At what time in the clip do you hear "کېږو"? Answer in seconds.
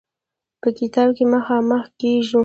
1.99-2.39